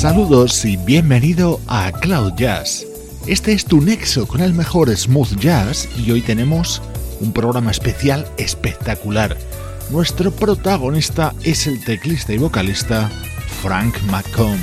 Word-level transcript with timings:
Saludos 0.00 0.64
y 0.64 0.78
bienvenido 0.78 1.60
a 1.66 1.92
Cloud 1.92 2.32
Jazz. 2.34 2.86
Este 3.26 3.52
es 3.52 3.66
tu 3.66 3.82
nexo 3.82 4.26
con 4.26 4.40
el 4.40 4.54
mejor 4.54 4.88
smooth 4.96 5.38
jazz 5.38 5.86
y 5.94 6.10
hoy 6.10 6.22
tenemos 6.22 6.80
un 7.20 7.34
programa 7.34 7.70
especial 7.70 8.26
espectacular. 8.38 9.36
Nuestro 9.90 10.30
protagonista 10.30 11.34
es 11.44 11.66
el 11.66 11.84
teclista 11.84 12.32
y 12.32 12.38
vocalista 12.38 13.10
Frank 13.60 13.94
McComb. 14.04 14.58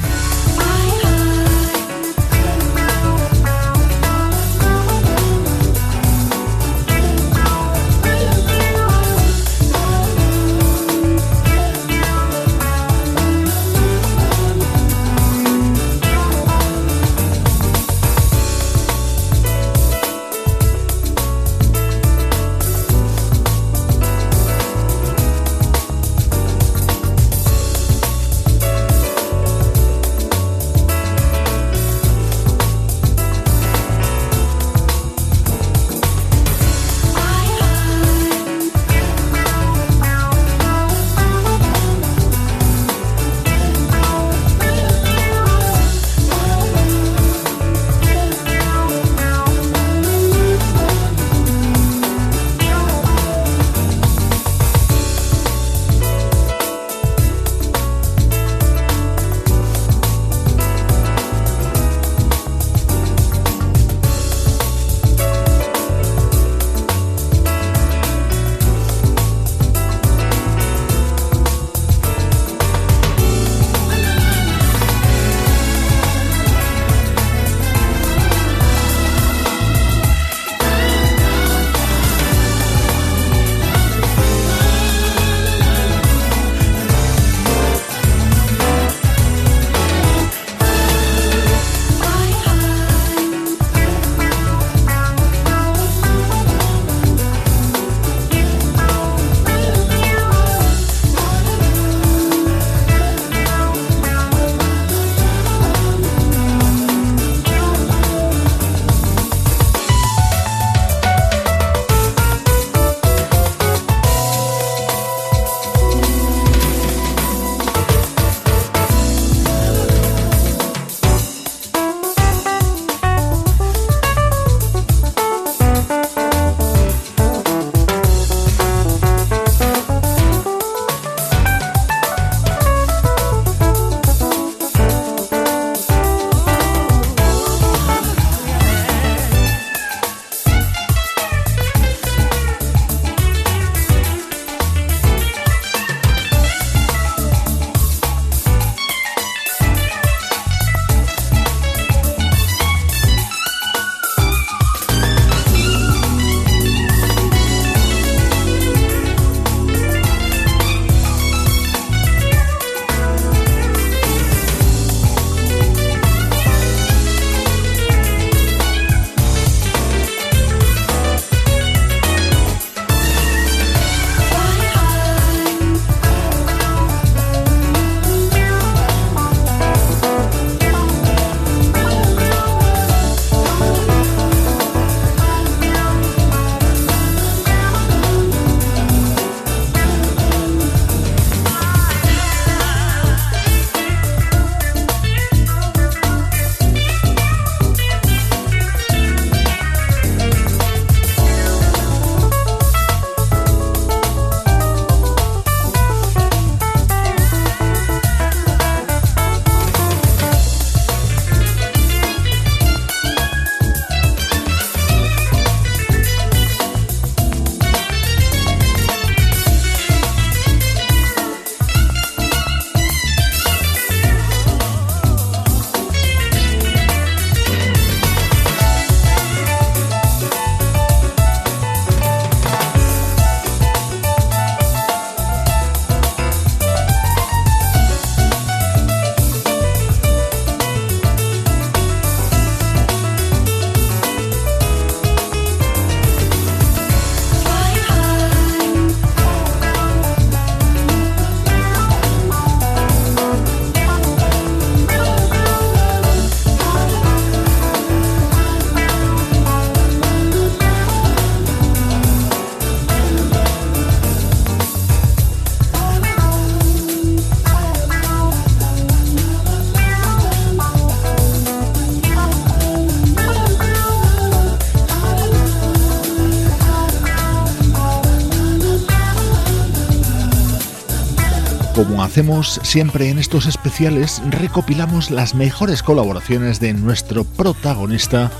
Como 281.77 282.01
hacemos 282.01 282.59
siempre 282.63 283.11
en 283.11 283.19
estos 283.19 283.45
especiales, 283.45 284.19
recopilamos 284.31 285.11
las 285.11 285.35
mejores 285.35 285.83
colaboraciones 285.83 286.59
de 286.59 286.73
nuestro 286.73 287.23
protagonista 287.23 288.31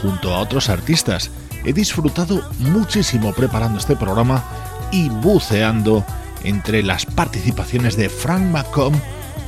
junto 0.00 0.34
a 0.34 0.38
otros 0.38 0.70
artistas. 0.70 1.30
He 1.66 1.74
disfrutado 1.74 2.42
muchísimo 2.58 3.34
preparando 3.34 3.78
este 3.78 3.96
programa 3.96 4.42
y 4.92 5.10
buceando 5.10 6.06
entre 6.42 6.82
las 6.82 7.04
participaciones 7.04 7.98
de 7.98 8.08
Frank 8.08 8.44
McComb 8.44 8.96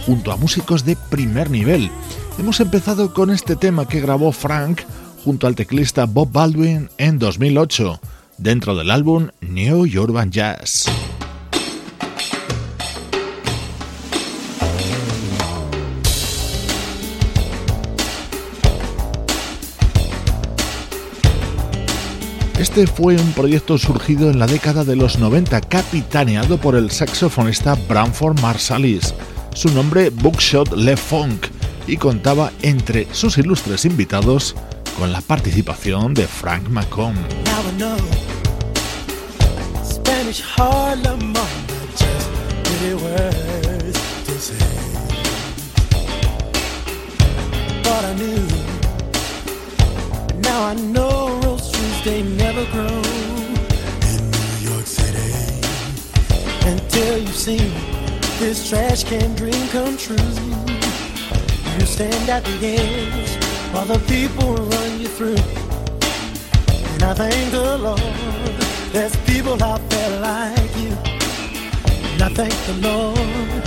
junto 0.04 0.30
a 0.30 0.36
músicos 0.36 0.84
de 0.84 0.96
primer 1.08 1.50
nivel. 1.50 1.90
Hemos 2.38 2.60
empezado 2.60 3.14
con 3.14 3.30
este 3.30 3.56
tema 3.56 3.88
que 3.88 4.02
grabó 4.02 4.30
Frank 4.30 4.82
junto 5.24 5.46
al 5.46 5.54
teclista 5.54 6.04
Bob 6.04 6.30
Baldwin 6.30 6.90
en 6.98 7.18
2008, 7.18 7.98
dentro 8.36 8.76
del 8.76 8.90
álbum 8.90 9.28
New 9.40 9.86
Urban 9.98 10.30
Jazz. 10.30 10.84
Este 22.58 22.88
fue 22.88 23.14
un 23.14 23.32
proyecto 23.34 23.78
surgido 23.78 24.30
en 24.30 24.40
la 24.40 24.48
década 24.48 24.82
de 24.82 24.96
los 24.96 25.16
90, 25.20 25.60
capitaneado 25.60 26.58
por 26.58 26.74
el 26.74 26.90
saxofonista 26.90 27.76
Branford 27.88 28.40
Marsalis, 28.40 29.14
su 29.54 29.72
nombre 29.72 30.10
Bookshot 30.10 30.76
Le 30.76 30.96
Funk, 30.96 31.46
y 31.86 31.96
contaba 31.96 32.50
entre 32.62 33.06
sus 33.14 33.38
ilustres 33.38 33.84
invitados 33.84 34.56
con 34.98 35.12
la 35.12 35.20
participación 35.20 36.14
de 36.14 36.26
Frank 36.26 36.68
McComb. 36.68 37.16
They 52.08 52.22
never 52.22 52.64
grow 52.72 53.02
in 54.12 54.20
New 54.30 54.70
York 54.70 54.86
City 54.86 55.30
until 56.66 57.18
you've 57.18 57.42
seen 57.48 57.70
this 58.38 58.66
trash 58.70 59.04
can 59.04 59.34
dream 59.34 59.68
come 59.68 59.94
true. 59.98 60.32
You 61.76 61.84
stand 61.84 62.30
at 62.30 62.42
the 62.46 62.56
edge 62.80 63.30
while 63.74 63.84
the 63.84 64.00
people 64.14 64.54
run 64.54 65.00
you 65.02 65.08
through. 65.08 65.42
And 66.94 67.02
I 67.10 67.12
thank 67.12 67.50
the 67.50 67.76
Lord 67.76 68.00
there's 68.94 69.16
people 69.30 69.62
out 69.62 69.84
there 69.90 70.12
like 70.20 70.74
you. 70.82 70.92
And 72.12 72.22
I 72.22 72.30
thank 72.40 72.56
the 72.70 72.76
Lord 72.88 73.62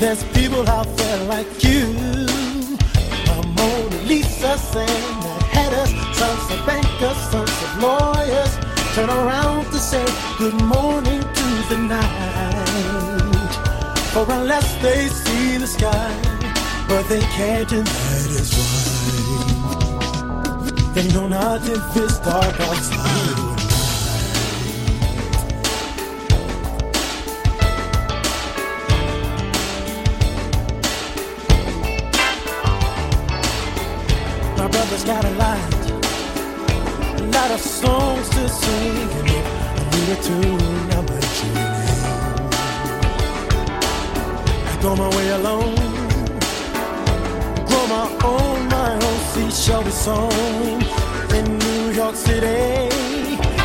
there's 0.00 0.22
people 0.36 0.68
out 0.68 0.90
there 0.98 1.20
like 1.34 1.50
you. 1.64 1.84
Mona 3.56 3.96
Lisa 4.04 4.58
saying 4.58 5.25
us 5.56 5.90
sons 6.18 6.50
of 6.50 6.66
bankers, 6.66 7.16
sons 7.30 7.62
of 7.62 7.82
lawyers 7.82 8.52
turn 8.94 9.10
around 9.10 9.64
to 9.66 9.78
say 9.78 10.04
good 10.38 10.54
morning 10.62 11.20
to 11.20 11.46
the 11.68 11.78
night. 11.78 13.52
For 14.12 14.24
unless 14.32 14.74
they 14.82 15.08
see 15.08 15.58
the 15.58 15.66
sky, 15.66 16.12
but 16.88 17.02
they 17.08 17.20
can't, 17.20 17.70
and 17.72 17.86
that 17.86 18.30
is 18.40 18.52
why 18.56 18.96
they 20.94 21.08
know 21.12 21.28
not 21.28 21.60
if 21.68 21.96
it's 21.96 22.18
dark 22.20 22.60
outside. 22.60 23.45
My 35.06 35.20
brother's 35.20 35.36
got 35.36 35.60
a 37.20 37.26
lot 37.26 37.50
of 37.52 37.60
songs 37.60 38.28
to 38.30 38.48
sing, 38.48 39.08
I 39.08 39.82
need 39.92 40.08
a 40.10 40.18
tune, 40.20 40.90
I 40.90 41.00
might 41.00 41.24
I 44.66 44.78
go 44.82 44.96
my 44.96 45.08
way 45.16 45.28
alone, 45.28 45.76
grow 47.66 47.86
my 47.86 48.06
own, 48.24 48.68
my 48.68 48.94
own 48.94 49.18
seashell 49.30 49.82
be 49.84 49.90
sown 49.90 50.82
in 51.36 51.58
New 51.58 51.92
York 51.92 52.16
City. 52.16 52.90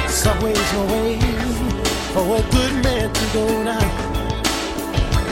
Subway's 0.10 0.74
no 0.74 0.86
way. 0.94 1.20
For 2.14 2.22
a 2.38 2.42
good 2.52 2.84
man 2.84 3.12
to 3.12 3.26
go 3.34 3.64
now. 3.64 3.88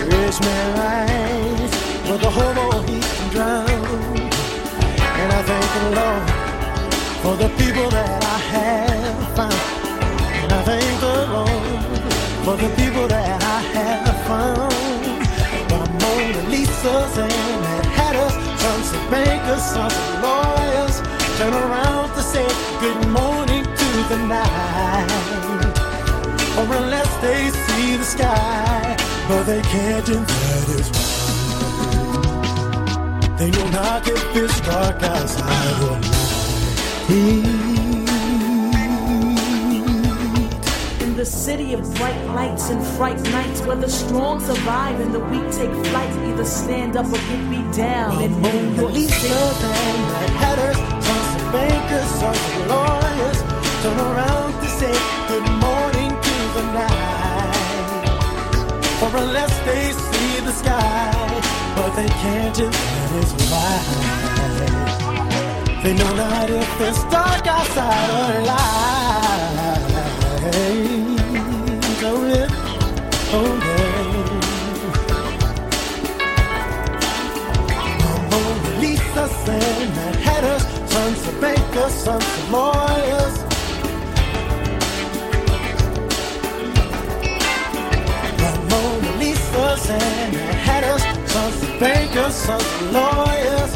Rich 0.05 0.39
man 0.41 0.67
rise, 0.79 1.73
but 2.07 2.19
the 2.19 2.29
hobo 2.31 2.81
he 2.81 2.99
can 2.99 3.29
drown, 3.29 4.28
and 5.21 5.31
I 5.33 5.41
thank 5.51 5.67
the 5.77 5.87
Lord 5.99 6.25
for 7.23 7.35
the 7.43 7.49
people 7.61 7.89
that 7.89 8.23
I 8.23 8.37
have 8.55 9.35
found. 9.37 9.61
And 10.43 10.51
I 10.51 10.61
thank 10.69 10.91
the 11.07 11.17
Lord 11.35 11.83
for 12.45 12.55
the 12.63 12.69
people 12.79 13.05
that 13.07 13.43
I 13.43 13.59
have 13.77 14.17
found. 14.29 14.73
My 15.71 15.83
Mona 16.01 16.41
Lisa's 16.53 17.17
and 17.17 17.55
Mad 17.65 17.85
Hatters, 17.99 18.35
sons 18.63 18.87
of 18.95 19.03
bankers, 19.11 19.63
sons 19.75 19.95
of 20.03 20.09
lawyers, 20.23 20.95
turn 21.37 21.53
around 21.53 22.07
to 22.15 22.23
say 22.33 22.47
good 22.83 23.01
morning 23.19 23.63
to 23.81 23.89
the 24.11 24.19
night. 24.35 25.09
Or 26.57 26.65
unless 26.81 27.11
they 27.25 27.49
see 27.65 27.97
the 27.97 28.07
sky, 28.15 28.95
but 29.27 29.43
they 29.43 29.61
can't, 29.73 30.07
and 30.09 30.25
that 30.27 31.38
is 33.69 33.75
why. 33.75 33.75
They 33.75 33.75
know 33.75 33.81
not 33.81 34.07
if 34.07 34.35
it's 34.35 34.61
dark 34.61 35.03
outside 35.03 35.83
or 35.83 35.99
not. 35.99 36.15
In 41.01 41.15
the 41.15 41.25
city 41.25 41.73
of 41.73 41.81
bright 41.95 42.25
lights 42.35 42.69
and 42.69 42.81
fright 42.97 43.21
nights, 43.31 43.61
where 43.61 43.75
the 43.75 43.89
strong 43.89 44.39
survive 44.39 44.99
and 44.99 45.13
the 45.13 45.19
weak 45.19 45.51
take 45.51 45.73
flight, 45.87 46.11
either 46.27 46.45
stand 46.45 46.95
up 46.97 47.05
or 47.07 47.17
get 47.17 47.49
beat 47.49 47.71
down. 47.75 48.21
And 48.23 48.33
moon 48.41 48.75
your 48.75 48.91
Easters 48.91 49.63
and 49.63 50.09
the 50.11 50.29
headers, 50.41 50.77
sons 51.05 51.35
of 51.35 51.51
bankers, 51.51 52.09
sons 52.19 52.39
of 52.55 52.67
lawyers, 52.67 53.41
turn 53.83 53.99
around 53.99 54.53
to 54.61 54.67
say 54.79 54.93
good 55.27 55.47
morning 55.59 56.11
to 56.27 56.35
the 56.55 56.63
night. 56.73 57.17
For 58.99 59.11
unless 59.17 59.53
they 59.65 59.91
see 59.93 60.39
the 60.45 60.51
sky, 60.51 61.11
but 61.75 61.91
they 61.95 62.07
can't, 62.07 62.59
and 62.59 62.73
that 62.73 63.11
is 63.23 63.31
why. 63.49 63.58
They 65.83 65.93
know 65.93 66.13
not 66.15 66.49
if 66.49 66.81
it's 66.81 67.03
dark 67.05 67.47
outside 67.47 68.09
or 68.19 68.41
light. 68.45 69.83
Oh 72.01 72.25
yeah, 72.27 72.47
oh 73.37 73.51
yeah. 73.65 74.19
Mona 78.31 78.71
Lisa 78.81 79.25
said 79.45 79.87
that 79.97 80.15
headers, 80.15 80.63
sons 80.91 81.21
of 81.27 81.35
bankers, 81.41 81.93
sons 81.93 82.25
of 82.25 82.51
lawyers. 82.51 83.35
Said 89.79 90.01
that 90.33 90.55
headers, 90.67 91.03
sons 91.31 91.63
of 91.63 91.69
bankers, 91.79 92.35
sons 92.35 92.63
of 92.63 92.91
lawyers. 92.91 93.68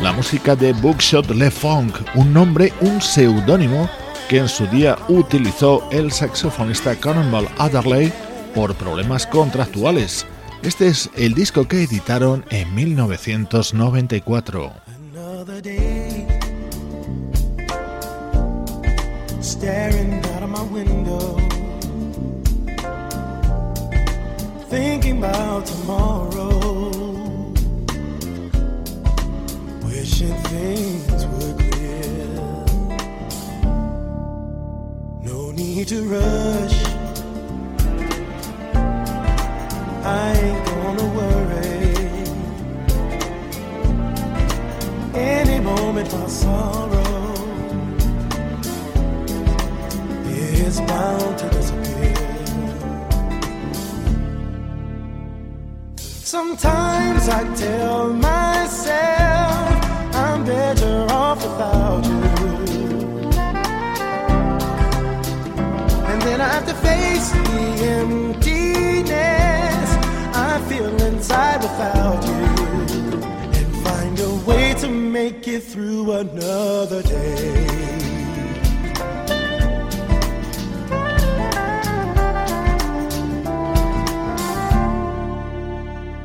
La 0.00 0.12
música 0.12 0.54
de 0.54 0.72
Bookshot 0.72 1.30
Le 1.30 1.50
Funk, 1.50 1.96
un 2.14 2.32
nombre, 2.32 2.72
un 2.80 3.00
seudónimo 3.00 3.90
que 4.28 4.38
en 4.38 4.48
su 4.48 4.66
día 4.66 4.96
utilizó 5.08 5.88
el 5.90 6.12
saxofonista 6.12 6.94
Cannonball 6.94 7.48
Adderley 7.58 8.12
por 8.54 8.74
problemas 8.74 9.26
contractuales. 9.26 10.26
Este 10.62 10.88
es 10.88 11.08
el 11.16 11.34
disco 11.34 11.66
que 11.68 11.84
editaron 11.84 12.44
en 12.50 12.74
1994. 12.74 14.72
Staring 19.40 20.20
out 20.34 20.42
of 20.42 20.50
my 20.50 20.62
window, 20.62 21.36
thinking 24.68 25.18
about 25.18 25.64
tomorrow, 25.64 26.90
wishing 29.84 30.34
things 30.50 31.26
were 31.26 31.54
clear. 31.54 32.26
No 35.22 35.50
need 35.52 35.88
to 35.88 36.02
rush 36.04 36.87
I 40.08 40.32
ain't 40.44 40.64
gonna 40.66 41.08
worry. 41.18 41.76
Any 45.14 45.58
moment 45.60 46.10
my 46.12 46.26
sorrow 46.26 47.34
is 50.64 50.80
bound 50.80 51.38
to 51.40 51.46
disappear. 51.50 52.14
Sometimes 56.34 57.28
I 57.28 57.40
tell 57.54 58.12
myself 58.12 59.74
I'm 60.14 60.40
better 60.44 61.06
off 61.10 61.38
without 61.42 62.04
you. 62.06 62.18
And 66.10 66.18
then 66.22 66.40
I 66.40 66.48
have 66.54 66.66
to 66.66 66.74
face 66.74 67.30
the 67.30 67.62
emptiness 67.96 69.37
feel 70.68 71.02
inside 71.02 71.62
without 71.62 72.22
you. 72.24 72.44
And 73.58 73.76
find 73.86 74.20
a 74.20 74.34
way 74.46 74.74
to 74.74 74.88
make 74.88 75.48
it 75.48 75.62
through 75.62 76.12
another 76.12 77.02
day. 77.02 77.66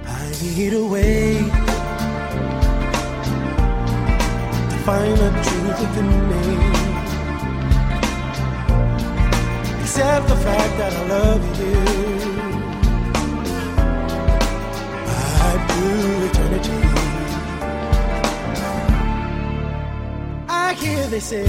I 0.06 0.32
need 0.42 0.74
a 0.74 0.86
way 0.86 1.38
to 4.72 4.78
find 4.88 5.18
the 5.24 5.32
truth 5.46 5.80
within 5.84 6.10
me. 6.32 6.44
Except 9.82 10.28
the 10.28 10.36
fact 10.36 10.78
that 10.80 10.94
I 10.94 11.08
love 11.08 11.44
you. 11.60 12.33
Eternity. 16.28 16.80
I 20.50 20.74
hear 20.74 21.08
they 21.08 21.20
say, 21.20 21.46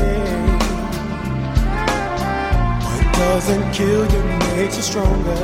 what 2.84 3.06
doesn't 3.14 3.72
kill 3.72 4.04
you 4.12 4.22
makes 4.56 4.76
you 4.76 4.82
stronger. 4.82 5.42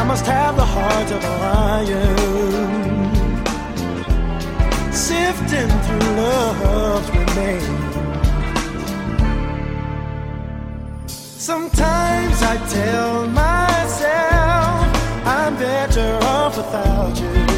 I 0.00 0.04
must 0.04 0.26
have 0.26 0.56
the 0.56 0.64
heart 0.64 1.10
of 1.16 1.24
a 1.24 1.34
lion, 1.46 2.14
sifting 4.92 5.70
through 5.84 6.08
love's 6.20 7.08
remains. 7.10 7.92
Sometimes 11.50 12.42
I 12.42 12.56
tell 12.68 13.26
myself 13.28 14.21
I'm 15.24 15.56
better 15.56 16.18
off 16.22 16.56
without 16.56 17.18
you. 17.20 17.52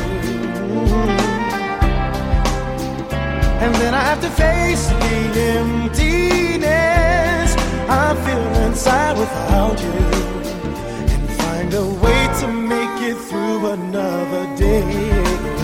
And 3.64 3.74
then 3.76 3.94
I 3.94 4.00
have 4.00 4.20
to 4.20 4.30
face 4.30 4.88
the 4.88 5.40
emptiness 5.58 7.54
I 7.88 8.14
feel 8.24 8.46
inside 8.66 9.16
without 9.16 9.80
you 9.80 9.90
And 11.14 11.30
find 11.40 11.72
a 11.72 11.86
way 11.86 12.28
to 12.40 12.46
make 12.48 13.00
it 13.10 13.16
through 13.16 13.72
another 13.72 14.44
day. 14.56 15.63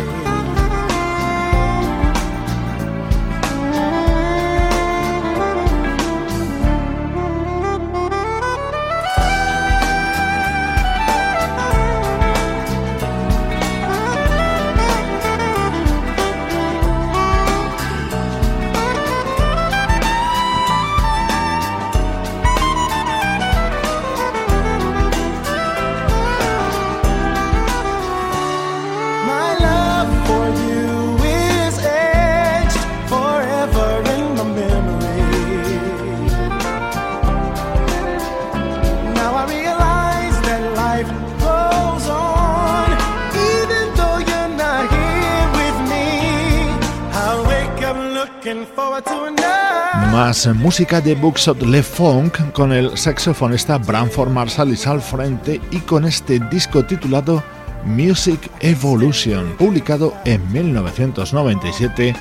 Más 50.12 50.47
música 50.54 51.00
de 51.00 51.14
Books 51.14 51.49
of 51.49 51.62
Le 51.62 51.83
Funk 51.83 52.52
con 52.52 52.73
el 52.73 52.97
saxofonista 52.97 53.78
Branford 53.78 54.30
Marsalis 54.30 54.87
al 54.87 55.00
frente 55.00 55.61
y 55.71 55.78
con 55.80 56.04
este 56.04 56.38
disco 56.50 56.85
titulado 56.85 57.42
Music 57.84 58.50
Evolution, 58.60 59.54
publicado 59.58 60.14
en 60.25 60.50
1997, 60.52 62.14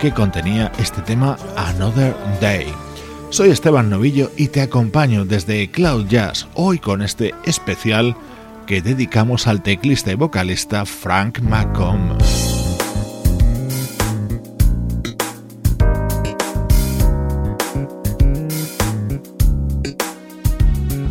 que 0.00 0.12
contenía 0.12 0.72
este 0.78 1.02
tema 1.02 1.36
Another 1.56 2.14
Day. 2.40 2.66
Soy 3.30 3.50
Esteban 3.50 3.88
Novillo 3.88 4.30
y 4.36 4.48
te 4.48 4.60
acompaño 4.60 5.24
desde 5.24 5.70
Cloud 5.70 6.06
Jazz, 6.06 6.48
hoy 6.54 6.78
con 6.78 7.02
este 7.02 7.34
especial 7.44 8.16
que 8.66 8.82
dedicamos 8.82 9.46
al 9.46 9.62
teclista 9.62 10.12
y 10.12 10.16
vocalista 10.16 10.84
Frank 10.84 11.40
McComb. 11.40 12.18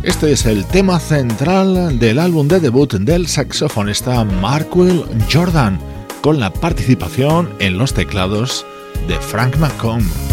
Este 0.02 0.32
es 0.32 0.46
el 0.46 0.64
tema 0.66 0.98
central 0.98 1.96
del 2.00 2.18
álbum 2.18 2.48
de 2.48 2.58
debut 2.58 2.92
del 2.94 3.28
saxofonista 3.28 4.24
Markwell 4.24 5.04
Jordan, 5.32 5.78
con 6.22 6.40
la 6.40 6.52
participación 6.52 7.48
en 7.60 7.78
los 7.78 7.94
teclados 7.94 8.66
de 9.06 9.14
Frank 9.20 9.56
McComb. 9.58 10.31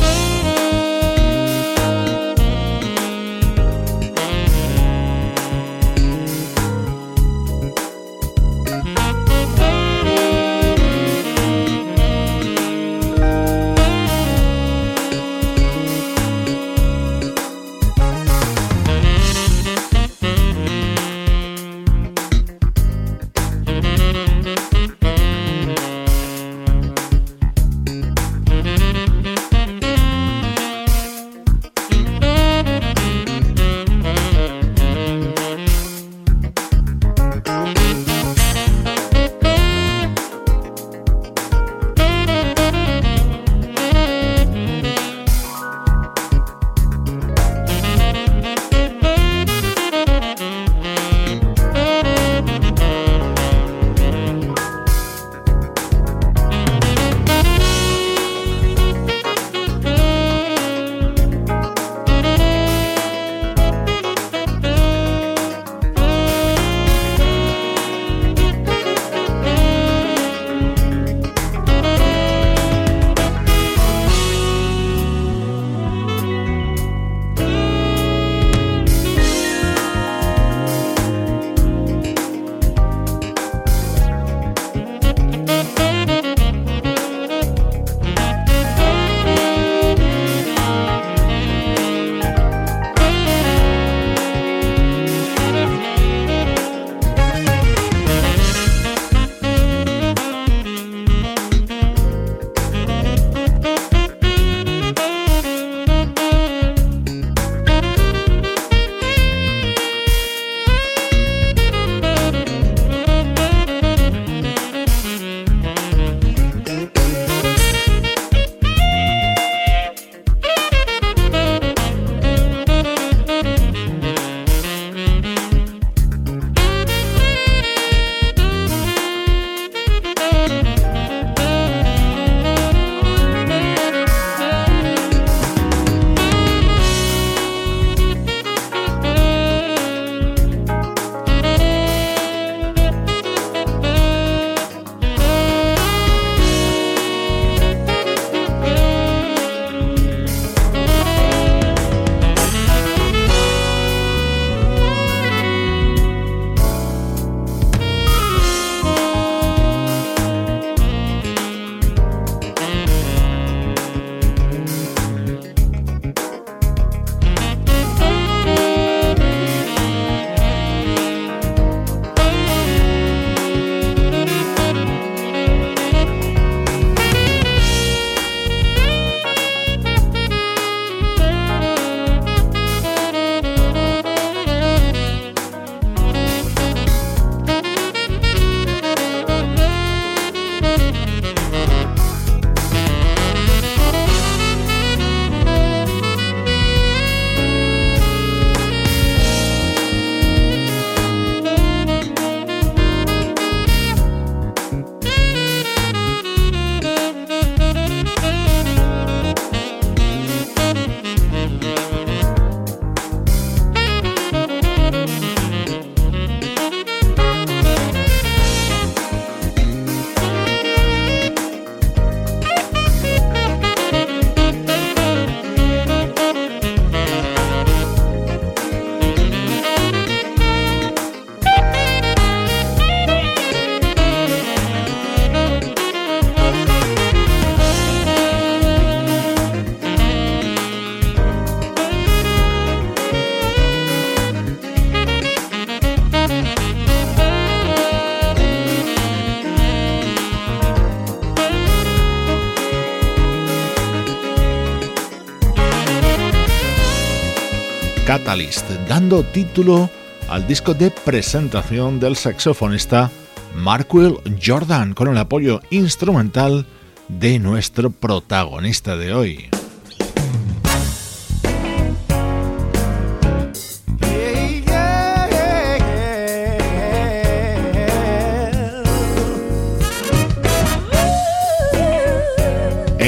Dando 258.87 259.23
título 259.23 259.89
al 260.29 260.47
disco 260.47 260.73
de 260.73 260.91
presentación 260.91 261.99
del 261.99 262.15
saxofonista 262.15 263.11
Markwell 263.53 264.15
Jordan 264.41 264.93
con 264.93 265.09
el 265.09 265.17
apoyo 265.17 265.59
instrumental 265.71 266.65
de 267.09 267.37
nuestro 267.37 267.89
protagonista 267.89 268.95
de 268.95 269.13
hoy. 269.13 269.48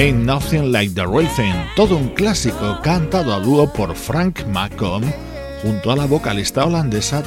Ain't 0.01 0.25
Nothing 0.25 0.71
Like 0.71 0.95
the 0.95 1.05
Real 1.05 1.29
Thing, 1.35 1.53
todo 1.75 1.95
un 1.95 2.09
clásico 2.15 2.79
cantado 2.81 3.35
a 3.35 3.39
dúo 3.39 3.71
por 3.71 3.93
Frank 3.95 4.47
McComb 4.47 5.05
junto 5.61 5.91
a 5.91 5.95
la 5.95 6.07
vocalista 6.07 6.65
holandesa 6.65 7.21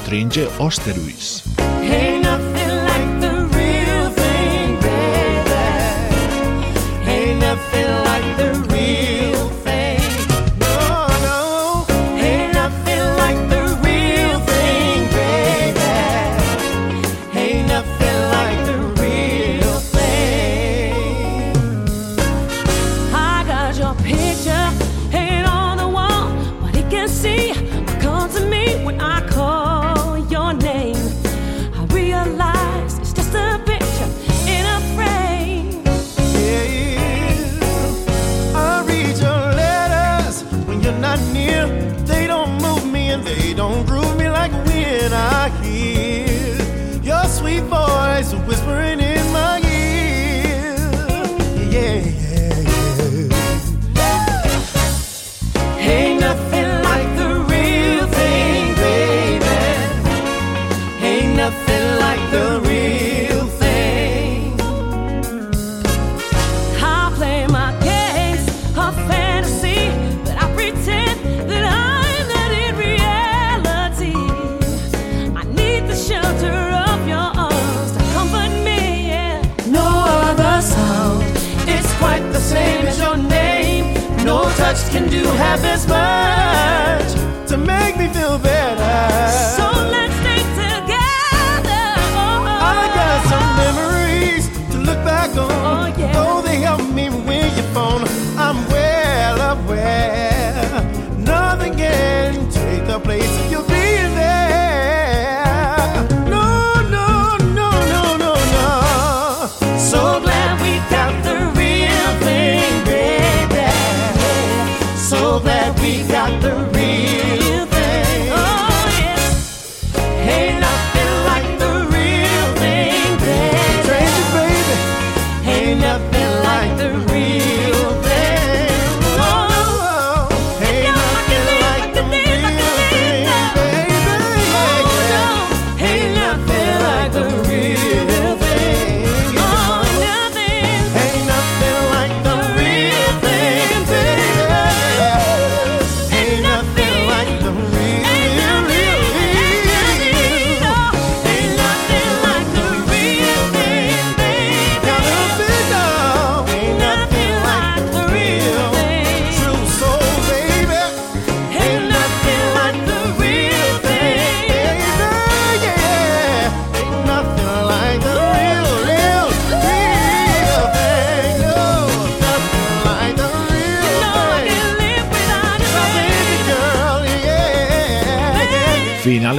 life 85.57 85.64
is. 85.77 86.13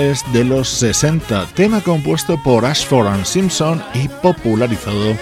De 0.06 0.44
los 0.44 0.70
60, 0.70 1.48
tema 1.56 1.82
compuesto 1.82 2.38
por 2.44 2.63
Ashford 2.63 3.08
and 3.08 3.26
Simpson 3.26 3.84
y 3.96 4.08
popularizado 4.08 5.18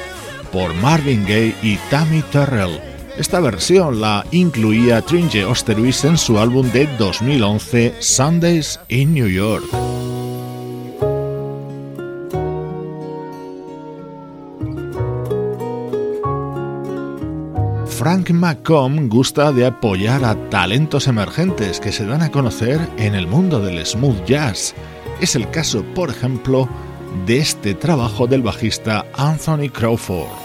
por 0.51 0.73
Marvin 0.73 1.23
Gaye 1.23 1.55
y 1.63 1.77
Tammy 1.89 2.21
Terrell. 2.33 2.81
Esta 3.17 3.39
versión 3.39 4.01
la 4.01 4.25
incluía 4.31 5.01
Tringe 5.01 5.45
Osterhuis 5.45 6.03
en 6.03 6.17
su 6.17 6.37
álbum 6.37 6.69
de 6.73 6.87
2011 6.97 7.95
Sundays 8.01 8.77
in 8.89 9.13
New 9.13 9.29
York. 9.29 9.63
Frank 18.23 18.39
McComb 18.39 19.09
gusta 19.09 19.51
de 19.51 19.65
apoyar 19.65 20.23
a 20.23 20.49
talentos 20.49 21.07
emergentes 21.07 21.81
que 21.81 21.91
se 21.91 22.05
dan 22.05 22.21
a 22.21 22.31
conocer 22.31 22.79
en 22.97 23.15
el 23.15 23.27
mundo 23.27 23.59
del 23.59 23.85
smooth 23.85 24.23
jazz. 24.23 24.73
Es 25.19 25.35
el 25.35 25.49
caso, 25.49 25.83
por 25.93 26.09
ejemplo, 26.09 26.69
de 27.25 27.39
este 27.39 27.73
trabajo 27.73 28.25
del 28.25 28.41
bajista 28.41 29.05
Anthony 29.13 29.69
Crawford. 29.69 30.42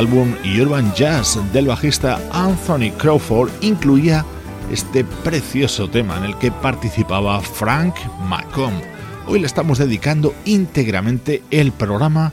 Álbum 0.00 0.34
Urban 0.58 0.94
Jazz 0.94 1.38
del 1.52 1.66
bajista 1.66 2.18
Anthony 2.32 2.90
Crawford 2.96 3.50
incluía 3.60 4.24
este 4.72 5.04
precioso 5.04 5.90
tema 5.90 6.16
en 6.16 6.24
el 6.24 6.38
que 6.38 6.50
participaba 6.50 7.38
Frank 7.42 7.94
McComb. 8.26 8.80
Hoy 9.26 9.40
le 9.40 9.46
estamos 9.46 9.76
dedicando 9.76 10.34
íntegramente 10.46 11.42
el 11.50 11.72
programa 11.72 12.32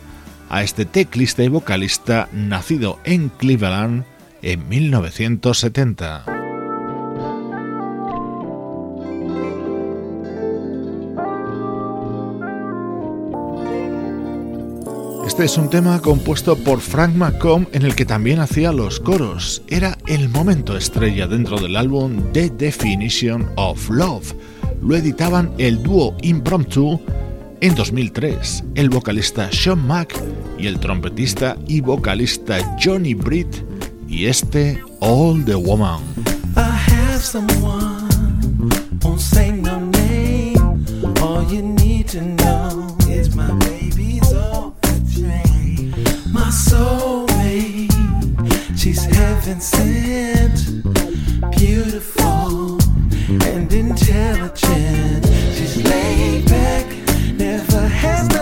a 0.50 0.64
este 0.64 0.86
teclista 0.86 1.44
y 1.44 1.50
vocalista 1.50 2.30
nacido 2.32 3.00
en 3.04 3.28
Cleveland 3.28 4.06
en 4.42 4.70
1970. 4.70 6.37
Este 15.38 15.46
es 15.46 15.58
un 15.60 15.70
tema 15.70 16.02
compuesto 16.02 16.58
por 16.58 16.82
Frank 16.82 17.14
McComb 17.14 17.68
en 17.72 17.84
el 17.84 17.94
que 17.94 18.06
también 18.06 18.40
hacía 18.40 18.72
los 18.72 19.00
coros. 19.00 19.62
Era 19.68 19.96
el 20.08 20.30
momento 20.30 20.76
estrella 20.76 21.28
dentro 21.28 21.60
del 21.60 21.76
álbum 21.76 22.24
The 22.34 22.50
Definition 22.50 23.48
of 23.56 23.88
Love. 23.88 24.34
Lo 24.82 24.96
editaban 24.96 25.54
el 25.60 25.84
dúo 25.84 26.18
Impromptu 26.24 27.00
en 27.62 27.76
2003, 27.76 28.64
el 28.74 28.90
vocalista 28.90 29.52
Sean 29.52 29.86
Mack 29.86 30.20
y 30.58 30.66
el 30.66 30.80
trompetista 30.80 31.56
y 31.68 31.82
vocalista 31.82 32.58
Johnny 32.84 33.14
Britt 33.14 33.58
y 34.08 34.26
este 34.26 34.82
All 35.02 35.46
the 35.46 35.54
Woman. 35.54 36.02
my. 43.36 43.77
My 46.48 46.54
soulmate, 46.54 47.92
she's 48.80 49.04
heaven 49.04 49.60
sent, 49.60 50.82
beautiful 51.58 52.80
and 53.44 53.74
intelligent. 53.74 55.26
She's 55.56 55.84
laid 55.84 56.46
back, 56.46 56.86
never 57.34 57.86
has 57.90 58.37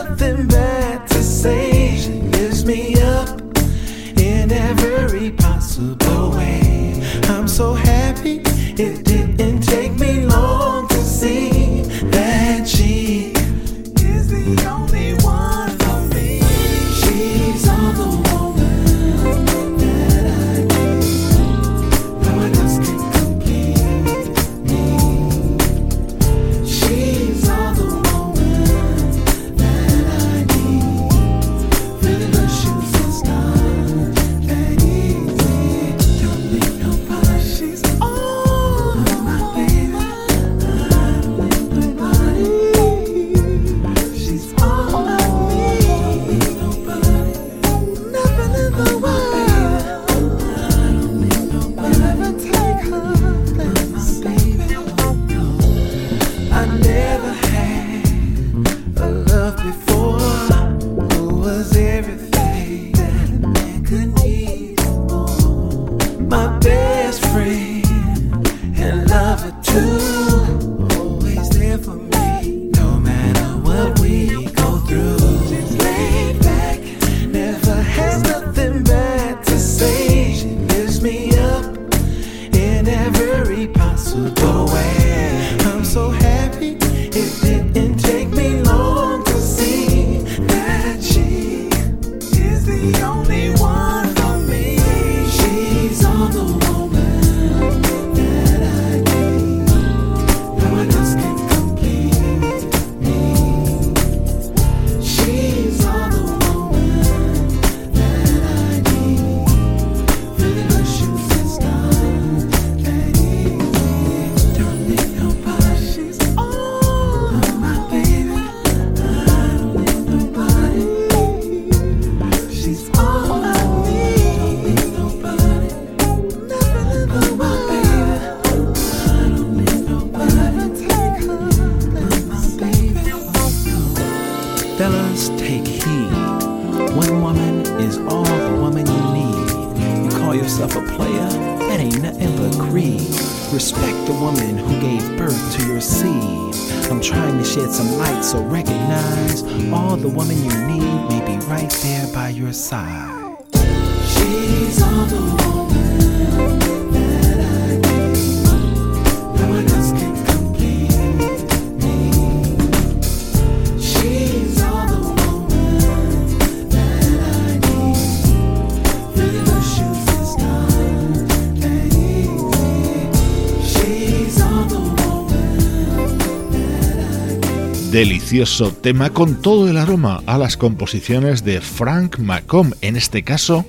Delicioso 177.96 178.74
tema 178.74 179.12
con 179.12 179.42
todo 179.42 179.70
el 179.70 179.78
aroma 179.78 180.22
a 180.26 180.38
las 180.38 180.58
composiciones 180.58 181.46
de 181.46 181.62
Frank 181.62 182.20
Macomb, 182.20 182.74
en 182.82 182.98
este 182.98 183.24
caso 183.24 183.66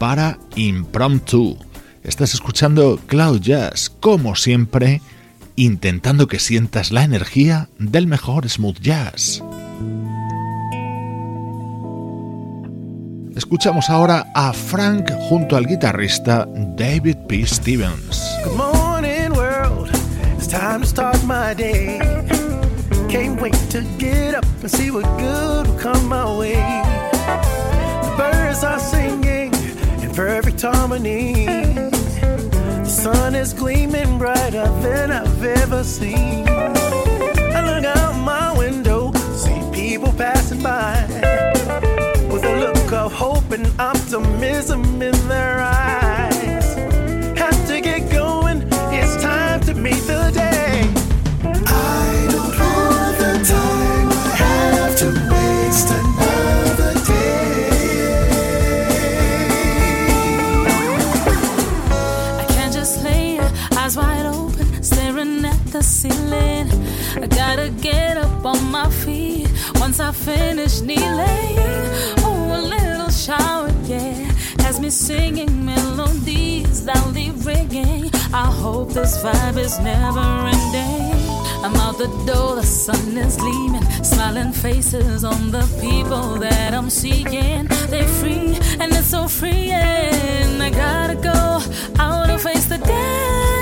para 0.00 0.40
Impromptu. 0.56 1.56
Estás 2.02 2.34
escuchando 2.34 2.98
Cloud 3.06 3.40
Jazz, 3.40 3.88
como 4.00 4.34
siempre, 4.34 5.02
intentando 5.54 6.26
que 6.26 6.40
sientas 6.40 6.90
la 6.90 7.04
energía 7.04 7.68
del 7.78 8.08
mejor 8.08 8.48
smooth 8.48 8.80
jazz. 8.80 9.40
Escuchamos 13.36 13.88
ahora 13.88 14.32
a 14.34 14.52
Frank 14.52 15.12
junto 15.28 15.56
al 15.56 15.68
guitarrista 15.68 16.44
David 16.76 17.18
P. 17.28 17.46
Stevens. 17.46 18.20
Good 18.44 18.56
morning, 18.56 19.30
world. 19.30 19.90
It's 20.36 20.48
time 20.48 20.80
to 20.80 20.86
start 20.86 21.22
my 21.22 21.54
day. 21.54 22.39
Can't 23.10 23.40
wait 23.40 23.54
to 23.70 23.82
get 23.98 24.36
up 24.36 24.44
and 24.60 24.70
see 24.70 24.92
what 24.92 25.02
good 25.18 25.66
will 25.66 25.78
come 25.80 26.08
my 26.08 26.38
way. 26.38 26.54
The 26.54 28.14
birds 28.16 28.62
are 28.62 28.78
singing 28.78 29.52
in 30.00 30.14
perfect 30.14 30.62
harmony. 30.62 31.44
The 31.44 32.84
sun 32.84 33.34
is 33.34 33.52
gleaming 33.52 34.16
brighter 34.16 34.68
than 34.82 35.10
I've 35.10 35.44
ever 35.44 35.82
seen. 35.82 36.48
I 36.48 37.74
look 37.74 37.84
out 37.84 38.14
my 38.20 38.56
window, 38.56 39.12
see 39.34 39.60
people 39.72 40.12
passing 40.12 40.62
by 40.62 41.04
with 42.32 42.44
a 42.44 42.60
look 42.60 42.92
of 42.92 43.12
hope 43.12 43.50
and 43.50 43.66
optimism 43.80 45.02
in 45.02 45.16
their 45.26 45.58
eyes. 45.58 46.09
This 78.94 79.22
vibe 79.22 79.56
is 79.56 79.78
never 79.78 80.20
ending. 80.20 81.19
I'm 81.62 81.76
out 81.76 81.98
the 81.98 82.08
door, 82.26 82.56
the 82.56 82.62
sun 82.62 83.18
is 83.18 83.36
gleaming, 83.36 83.82
smiling 84.02 84.52
faces 84.52 85.24
on 85.24 85.50
the 85.50 85.64
people 85.80 86.38
that 86.38 86.72
I'm 86.72 86.88
seeking. 86.88 87.68
They're 87.88 88.08
free 88.20 88.56
and 88.80 88.92
it's 88.92 89.08
so 89.08 89.28
freeing. 89.28 90.60
I 90.60 90.70
gotta 90.70 91.16
go 91.16 91.60
out 91.98 92.30
and 92.30 92.40
face 92.40 92.66
the 92.66 92.78
day. 92.78 93.59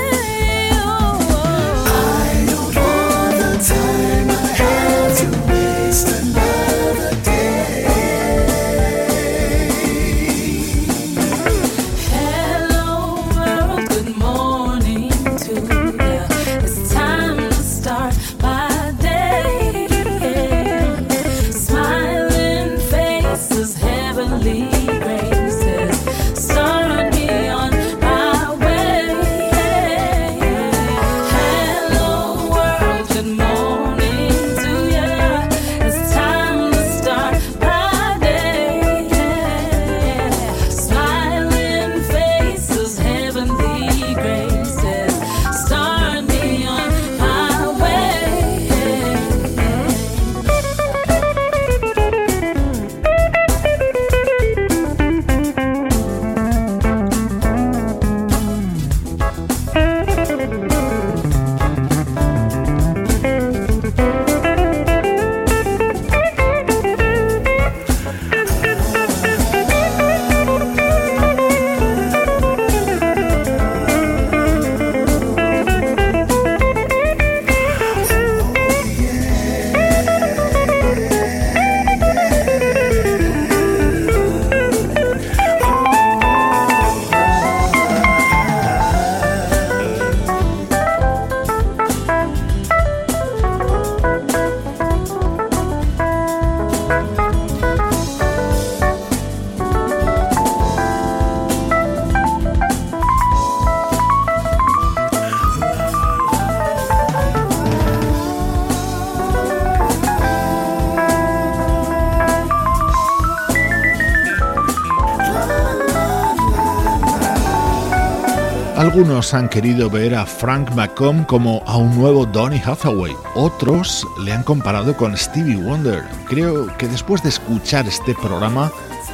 Algunos 118.91 119.35
han 119.35 119.49
querido 119.49 119.87
ver 119.87 120.15
a 120.15 120.25
Frank 120.25 120.71
McComb 120.71 121.27
como 121.27 121.61
a 121.67 121.77
un 121.77 121.95
nuevo 121.95 122.25
Donny 122.25 122.59
Hathaway, 122.65 123.15
otros 123.35 124.03
le 124.23 124.33
han 124.33 124.41
comparado 124.41 124.97
con 124.97 125.15
Stevie 125.15 125.57
Wonder. 125.57 126.05
Creo 126.27 126.75
que 126.75 126.87
después 126.87 127.21
de 127.21 127.29
escuchar 127.29 127.87
este 127.87 128.15
programa 128.15 128.71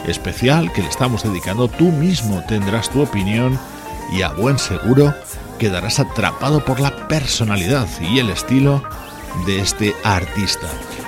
especial 0.07 0.71
que 0.71 0.81
le 0.81 0.87
estamos 0.87 1.23
dedicando, 1.23 1.67
tú 1.67 1.91
mismo 1.91 2.41
tendrás 2.47 2.89
tu 2.89 3.01
opinión 3.01 3.59
y 4.13 4.21
a 4.21 4.29
buen 4.29 4.57
seguro 4.57 5.13
quedarás 5.59 5.99
atrapado 5.99 6.63
por 6.63 6.79
la 6.79 7.09
personalidad 7.09 7.89
y 7.99 8.19
el 8.19 8.29
estilo 8.29 8.81
de 9.45 9.59
este 9.59 9.93
artista. 10.05 10.67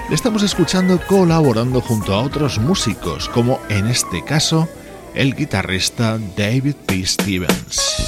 Le 0.09 0.15
estamos 0.15 0.43
escuchando 0.43 0.99
colaborando 1.07 1.80
junto 1.80 2.13
a 2.13 2.22
otros 2.22 2.59
músicos, 2.59 3.30
como 3.30 3.61
en 3.70 3.88
este 3.88 4.26
caso 4.26 4.68
el 5.15 5.36
guitarrista 5.36 6.20
David 6.36 6.76
P. 6.86 7.05
Stevens. 7.05 8.07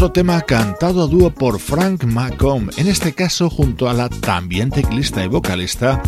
Otro 0.00 0.12
tema 0.12 0.40
cantado 0.40 1.02
a 1.02 1.06
dúo 1.06 1.30
por 1.30 1.60
Frank 1.60 2.04
McComb, 2.04 2.70
en 2.78 2.88
este 2.88 3.12
caso 3.12 3.50
junto 3.50 3.86
a 3.86 3.92
la 3.92 4.08
también 4.08 4.70
teclista 4.70 5.22
y 5.22 5.28
vocalista 5.28 6.02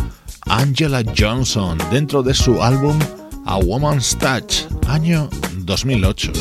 Angela 0.47 1.03
Johnson, 1.15 1.77
dentro 1.91 2.23
de 2.23 2.33
su 2.33 2.63
álbum 2.63 2.97
A 3.45 3.57
Woman's 3.57 4.17
Touch, 4.17 4.63
año 4.87 5.29
2008. 5.59 6.31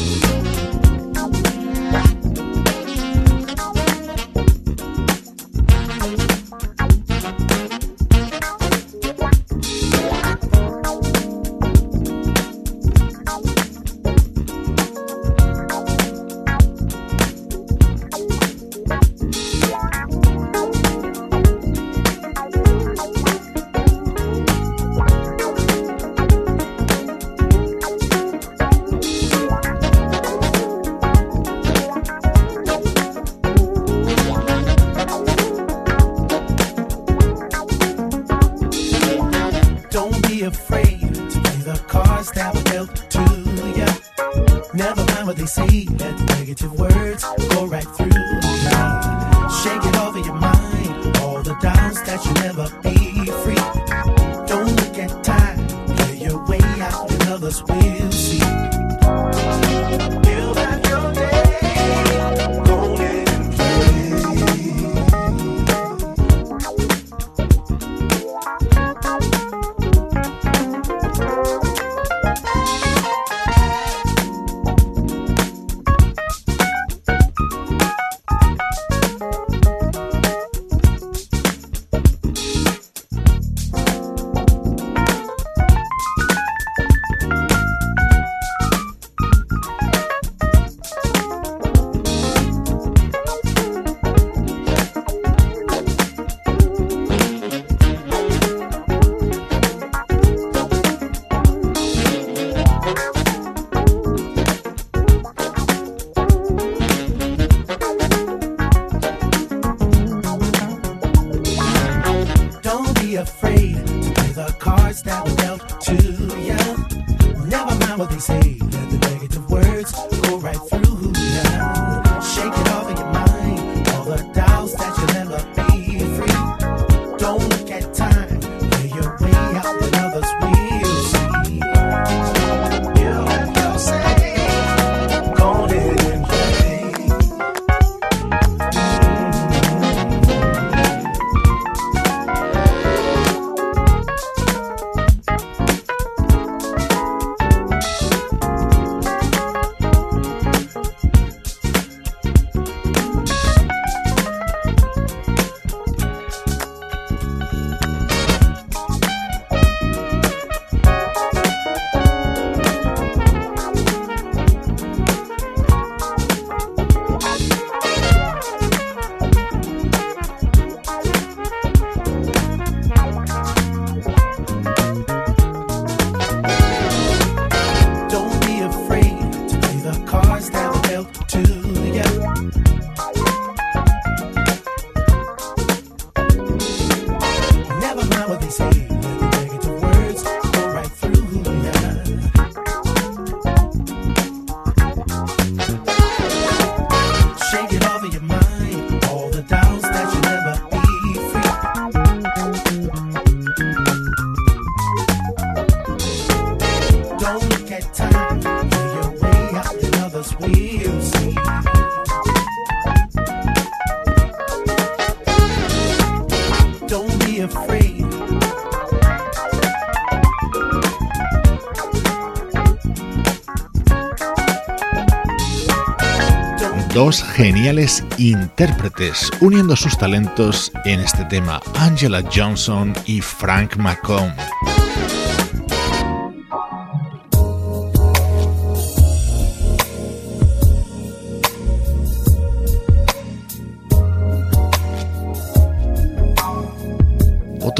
Geniales 227.42 228.04
intérpretes 228.18 229.28
uniendo 229.40 229.74
sus 229.74 229.98
talentos 229.98 230.70
en 230.84 231.00
este 231.00 231.24
tema, 231.24 231.60
Angela 231.76 232.22
Johnson 232.32 232.94
y 233.04 233.20
Frank 233.20 233.78
McComb. 233.78 234.32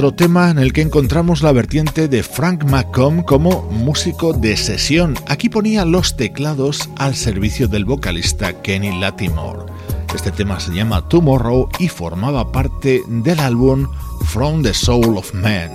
Otro 0.03 0.17
tema 0.17 0.51
en 0.51 0.59
el 0.59 0.73
que 0.73 0.81
encontramos 0.81 1.43
la 1.43 1.53
vertiente 1.53 2.09
de 2.09 2.25
Frank 2.25 2.65
McComb 2.65 3.25
como 3.25 3.63
músico 3.71 4.33
de 4.33 4.57
sesión. 4.57 5.15
Aquí 5.29 5.49
ponía 5.49 5.85
los 5.85 6.17
teclados 6.17 6.91
al 6.97 7.15
servicio 7.15 7.69
del 7.69 7.85
vocalista 7.85 8.63
Kenny 8.63 8.99
Latimore. 8.99 9.73
Este 10.13 10.33
tema 10.33 10.59
se 10.59 10.75
llama 10.75 11.09
Tomorrow 11.09 11.69
y 11.79 11.87
formaba 11.87 12.51
parte 12.51 13.03
del 13.07 13.39
álbum 13.39 13.87
From 14.27 14.65
the 14.65 14.75
Soul 14.75 15.17
of 15.17 15.33
Man. 15.35 15.71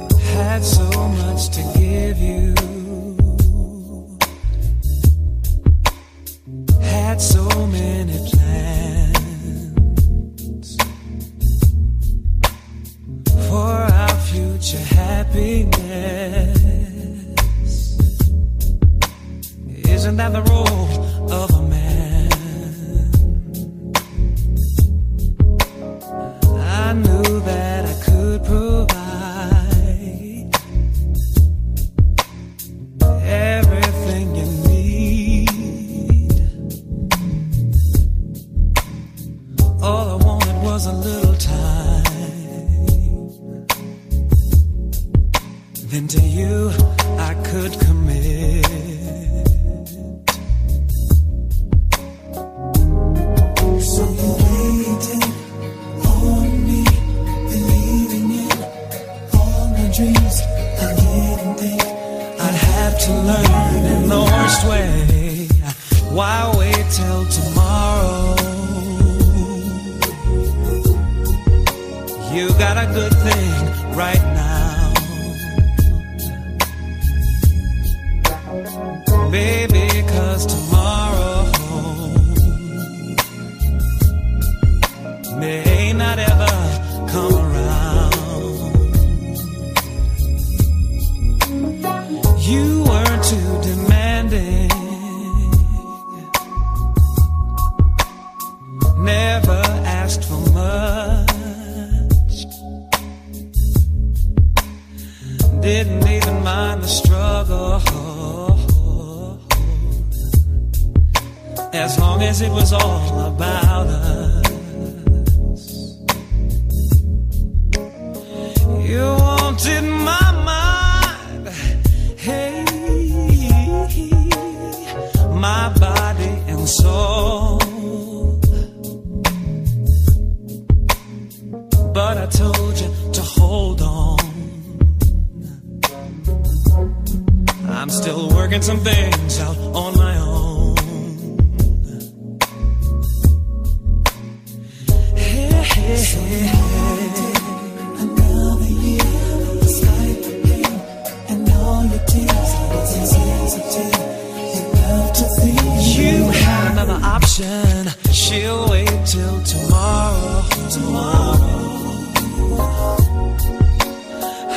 Another. 157.40 157.92
She'll 158.12 158.70
wait 158.70 158.88
till 159.06 159.42
tomorrow. 159.44 160.44
Tomorrow. 160.72 161.38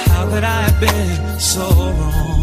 How 0.07 0.28
could 0.31 0.45
I 0.45 0.62
have 0.62 0.81
been 0.81 1.41
so 1.41 1.68
wrong? 1.68 2.39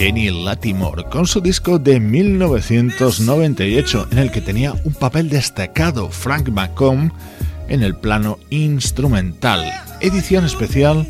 Kenny 0.00 0.30
Latimore 0.30 1.04
con 1.04 1.26
su 1.26 1.42
disco 1.42 1.78
de 1.78 2.00
1998 2.00 4.08
en 4.12 4.18
el 4.18 4.30
que 4.30 4.40
tenía 4.40 4.72
un 4.84 4.94
papel 4.94 5.28
destacado 5.28 6.08
Frank 6.08 6.48
McComb 6.48 7.12
en 7.68 7.82
el 7.82 7.94
plano 7.94 8.38
instrumental. 8.48 9.70
Edición 10.00 10.46
especial 10.46 11.06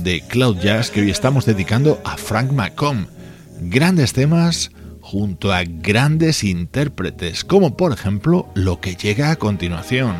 de 0.00 0.22
Cloud 0.22 0.58
Jazz 0.58 0.90
que 0.90 1.02
hoy 1.02 1.12
estamos 1.12 1.46
dedicando 1.46 2.00
a 2.04 2.16
Frank 2.16 2.50
McComb. 2.50 3.06
Grandes 3.60 4.12
temas 4.12 4.72
junto 5.00 5.52
a 5.52 5.62
grandes 5.62 6.42
intérpretes 6.42 7.44
como 7.44 7.76
por 7.76 7.92
ejemplo 7.92 8.48
lo 8.56 8.80
que 8.80 8.96
llega 8.96 9.30
a 9.30 9.36
continuación. 9.36 10.16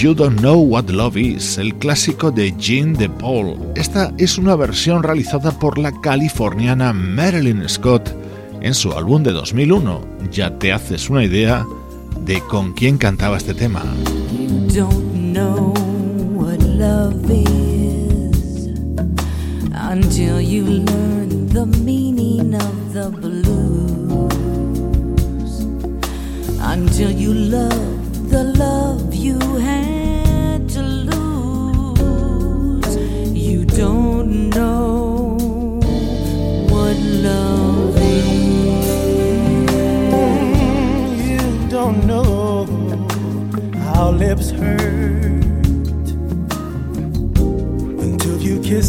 You 0.00 0.14
Don't 0.14 0.40
Know 0.40 0.58
What 0.62 0.88
Love 0.88 1.18
Is, 1.18 1.58
el 1.58 1.74
clásico 1.74 2.30
de 2.30 2.54
Jean 2.56 2.94
de 2.94 3.10
Paul. 3.10 3.58
Esta 3.74 4.14
es 4.16 4.38
una 4.38 4.56
versión 4.56 5.02
realizada 5.02 5.50
por 5.50 5.76
la 5.76 5.92
californiana 6.00 6.94
Marilyn 6.94 7.68
Scott 7.68 8.08
en 8.62 8.72
su 8.72 8.92
álbum 8.92 9.22
de 9.22 9.32
2001. 9.32 10.00
Ya 10.32 10.58
te 10.58 10.72
haces 10.72 11.10
una 11.10 11.22
idea 11.22 11.66
de 12.24 12.40
con 12.40 12.72
quién 12.72 12.96
cantaba 12.96 13.36
este 13.36 13.52
tema. 13.52 13.84
Until 26.62 27.10
you 27.10 27.34
love 27.34 28.30
the 28.30 28.44
love 28.44 29.12
you 29.12 29.38
had 29.56 29.79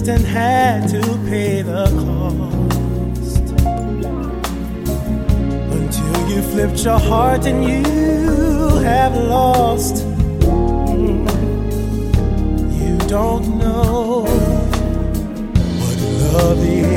and 0.07 0.25
had 0.25 0.89
to 0.89 1.01
pay 1.29 1.61
the 1.61 1.85
cost. 2.03 3.37
Until 5.77 6.29
you 6.29 6.41
flipped 6.41 6.83
your 6.83 6.99
heart 6.99 7.45
and 7.45 7.63
you 7.63 7.83
have 8.79 9.15
lost. 9.15 10.03
You 12.81 12.97
don't 13.07 13.57
know 13.57 14.30
love 16.31 16.59
is. 16.63 16.87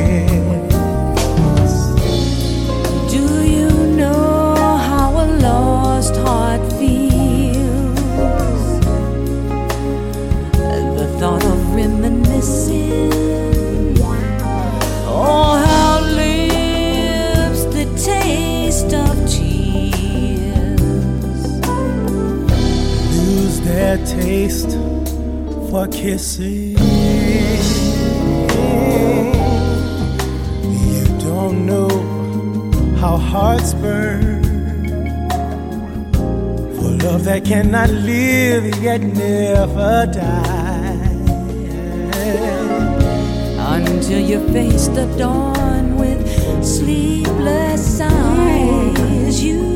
Do 3.12 3.42
you 3.42 3.68
know 3.96 4.54
how 4.88 5.10
a 5.24 5.26
lost 5.40 6.14
heart 6.16 6.60
feels? 6.74 8.00
The 10.98 11.06
thought 11.18 11.44
of 11.44 11.74
reminiscing. 11.74 13.12
Oh, 15.06 15.56
how 15.66 16.00
lips 16.20 17.64
the 17.76 17.86
taste 18.10 18.92
of 18.94 19.14
tears. 19.28 20.80
lose 23.16 23.60
their 23.60 23.96
taste 24.06 24.72
for 25.70 25.88
kissing. 25.88 26.73
Cannot 37.44 37.90
live 37.90 38.64
yet 38.82 39.02
never 39.02 40.06
die. 40.06 41.10
Until 43.76 44.20
you 44.20 44.40
face 44.52 44.88
the 44.88 45.06
dawn 45.18 45.96
with 45.96 46.20
sleepless 46.64 48.00
eyes, 48.00 49.44
you 49.44 49.73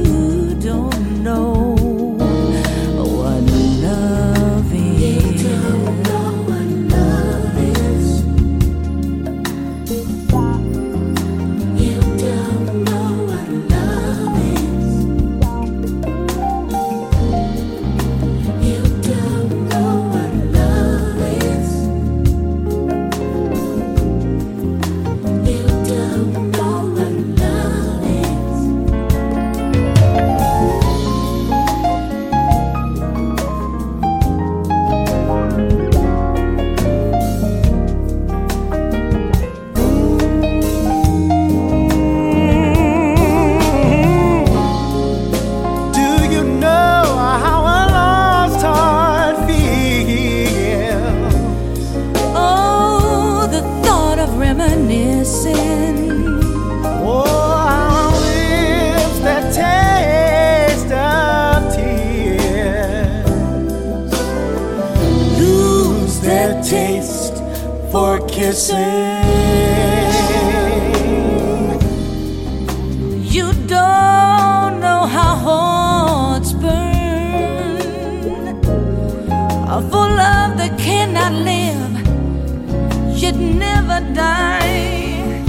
It 83.29 83.37
never 83.37 84.01
die 84.14 85.43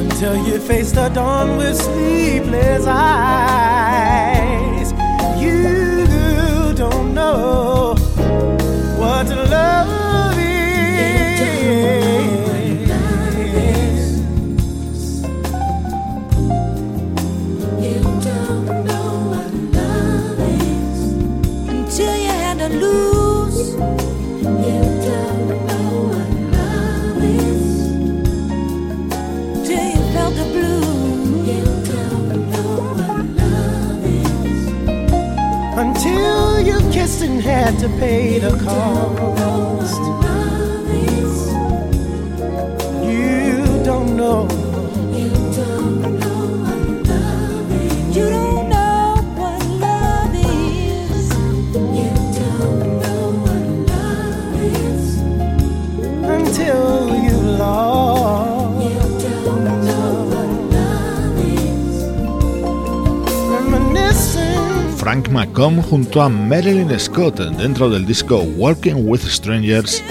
until 0.00 0.36
you 0.46 0.58
face 0.58 0.90
the 0.90 1.10
dawn 1.10 1.58
with 1.58 1.76
sleepless 1.76 2.86
eyes. 2.86 4.33
hasn't 37.24 37.42
had 37.42 37.78
to 37.78 37.88
pay 37.98 38.38
the 38.38 38.50
call. 38.62 39.73
Frank 65.14 65.28
McComb 65.28 65.80
junto 65.80 66.22
a 66.22 66.28
Marilyn 66.28 66.98
Scott 66.98 67.38
dentro 67.38 67.88
del 67.88 68.04
disco 68.04 68.38
Walking 68.38 69.06
with 69.06 69.20
Strangers 69.20 70.02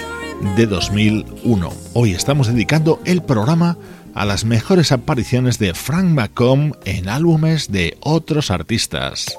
de 0.56 0.66
2001. 0.66 1.74
Hoy 1.92 2.14
estamos 2.14 2.48
dedicando 2.48 3.02
el 3.04 3.22
programa 3.22 3.78
a 4.16 4.24
las 4.24 4.46
mejores 4.46 4.94
apariciones 4.94 5.60
de 5.60 5.74
Frank 5.74 6.06
McComb 6.06 6.76
en 6.86 7.10
álbumes 7.10 7.70
de 7.70 7.98
otros 8.00 8.50
artistas. 8.50 9.38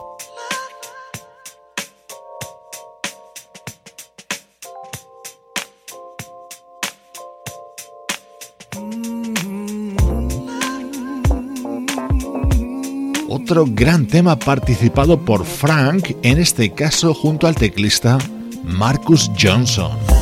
otro 13.44 13.66
gran 13.68 14.06
tema 14.06 14.38
participado 14.38 15.20
por 15.20 15.44
Frank, 15.44 16.12
en 16.22 16.38
este 16.38 16.72
caso 16.72 17.12
junto 17.12 17.46
al 17.46 17.54
teclista 17.54 18.16
Marcus 18.64 19.30
Johnson. 19.38 20.13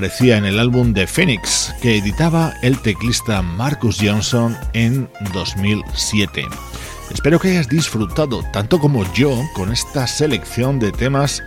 Aparecía 0.00 0.38
en 0.38 0.46
el 0.46 0.58
álbum 0.58 0.94
de 0.94 1.06
Phoenix 1.06 1.74
que 1.82 1.98
editaba 1.98 2.54
el 2.62 2.78
teclista 2.78 3.42
Marcus 3.42 3.98
Johnson 4.00 4.56
en 4.72 5.10
2007. 5.34 6.46
Espero 7.12 7.38
que 7.38 7.48
hayas 7.48 7.68
disfrutado 7.68 8.42
tanto 8.50 8.78
como 8.78 9.04
yo 9.12 9.38
con 9.52 9.70
esta 9.70 10.06
selección 10.06 10.78
de 10.78 10.90
temas 10.90 11.42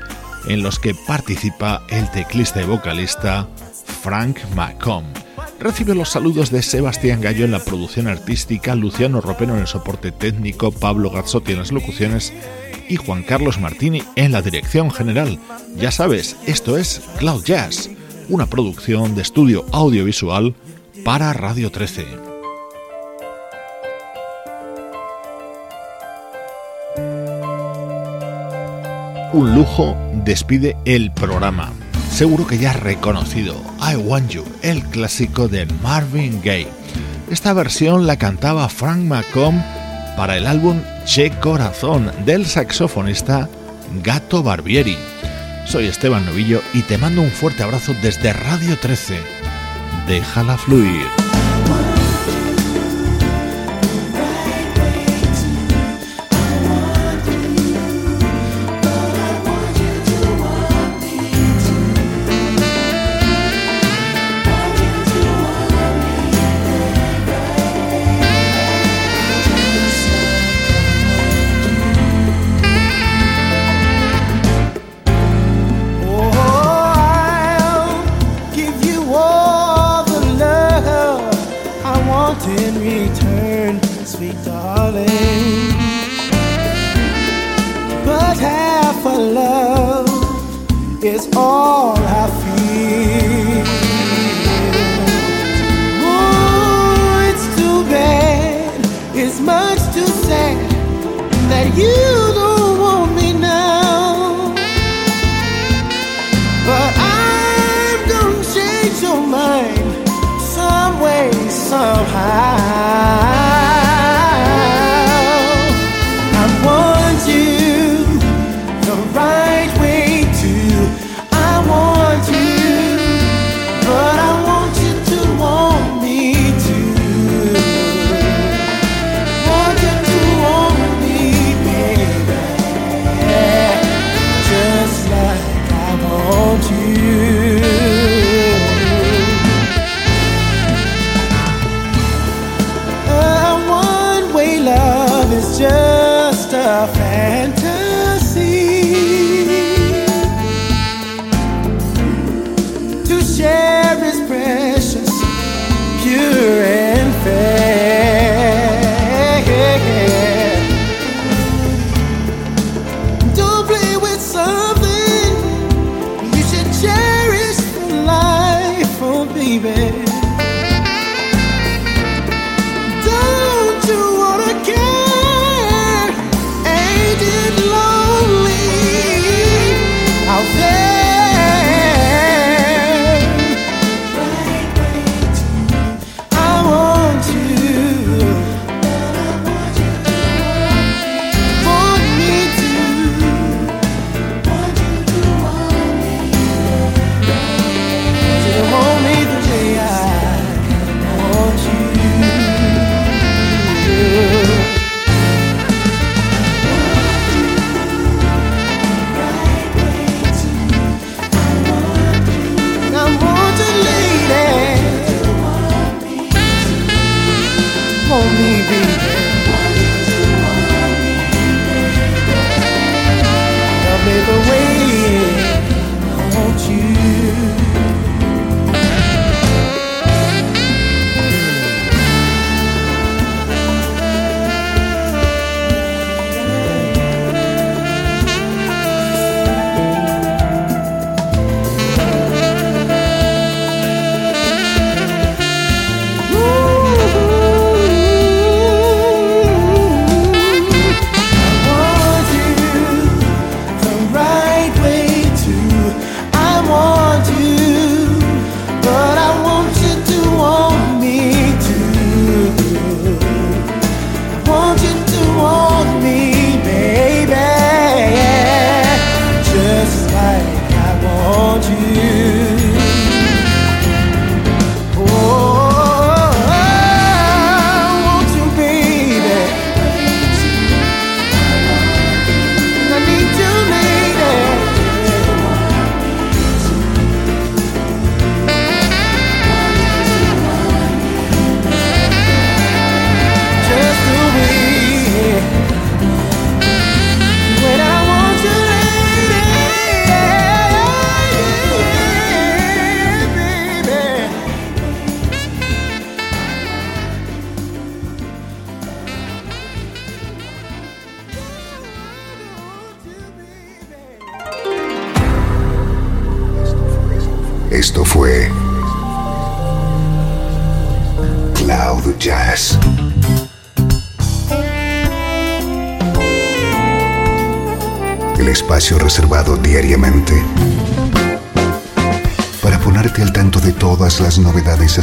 en 0.47 0.61
los 0.61 0.77
que 0.77 0.93
participa 0.93 1.81
el 1.89 2.07
teclista 2.11 2.61
y 2.61 2.65
vocalista 2.65 3.47
Frank 4.03 4.37
McComb. 4.55 5.07
Recibe 5.59 5.95
los 5.95 6.09
saludos 6.09 6.51
de 6.51 6.61
Sebastián 6.61 7.21
Gallo 7.21 7.45
en 7.45 7.51
la 7.53 7.65
producción 7.65 8.07
artística, 8.07 8.75
Luciano 8.75 9.19
Ropeno 9.19 9.55
en 9.55 9.61
el 9.61 9.67
soporte 9.67 10.11
técnico, 10.11 10.71
Pablo 10.71 11.09
Gazzotti 11.09 11.53
en 11.53 11.57
las 11.57 11.71
locuciones 11.71 12.31
y 12.87 12.97
Juan 12.97 13.23
Carlos 13.23 13.59
Martini 13.59 14.03
en 14.15 14.31
la 14.31 14.43
dirección 14.43 14.91
general. 14.91 15.39
Ya 15.75 15.89
sabes, 15.89 16.35
esto 16.45 16.77
es 16.77 17.01
Cloud 17.17 17.43
Jazz, 17.45 17.89
una 18.29 18.45
producción 18.45 19.15
de 19.15 19.21
estudio 19.21 19.65
audiovisual 19.71 20.55
para 21.03 21.33
Radio 21.33 21.71
13. 21.71 22.05
Un 29.33 29.55
lujo 29.55 29.97
despide 30.23 30.77
el 30.85 31.11
programa. 31.11 31.71
Seguro 32.11 32.45
que 32.45 32.59
ya 32.59 32.71
has 32.71 32.79
reconocido 32.79 33.55
I 33.81 33.95
Want 33.95 34.29
You, 34.29 34.43
el 34.61 34.83
clásico 34.83 35.47
de 35.47 35.65
Marvin 35.81 36.39
Gaye. 36.43 36.67
Esta 37.31 37.53
versión 37.53 38.05
la 38.05 38.17
cantaba 38.17 38.69
Frank 38.69 38.99
McComb 38.99 39.59
para 40.15 40.37
el 40.37 40.45
álbum 40.45 40.79
Che 41.05 41.31
Corazón 41.39 42.11
del 42.25 42.45
saxofonista 42.45 43.49
Gato 44.03 44.43
Barbieri. 44.43 45.12
Soy 45.65 45.87
Esteban 45.87 46.25
Novillo 46.25 46.61
y 46.73 46.83
te 46.83 46.97
mando 46.97 47.21
un 47.21 47.31
fuerte 47.31 47.63
abrazo 47.63 47.95
desde 48.01 48.33
Radio 48.33 48.77
13. 48.77 49.21
Déjala 50.07 50.57
fluir. 50.57 51.22